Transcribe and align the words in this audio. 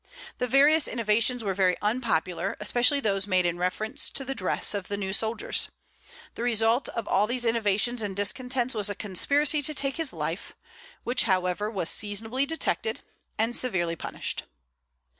The 0.39 0.47
various 0.47 0.87
innovations 0.87 1.43
were 1.43 1.53
very 1.53 1.77
unpopular, 1.79 2.57
especially 2.59 3.01
those 3.01 3.27
made 3.27 3.45
in 3.45 3.59
reference 3.59 4.09
to 4.09 4.25
the 4.25 4.33
dress 4.33 4.73
of 4.73 4.87
the 4.87 4.97
new 4.97 5.13
soldiers. 5.13 5.69
The 6.33 6.41
result 6.41 6.89
of 6.89 7.07
all 7.07 7.27
these 7.27 7.45
innovations 7.45 8.01
and 8.01 8.15
discontents 8.15 8.73
was 8.73 8.89
a 8.89 8.95
conspiracy 8.95 9.61
to 9.61 9.75
take 9.75 9.97
his 9.97 10.11
life; 10.11 10.55
which, 11.03 11.25
however, 11.25 11.69
was 11.69 11.87
seasonably 11.87 12.47
detected 12.47 13.01
and 13.37 13.55
severely 13.55 13.95
punished. 13.95 14.45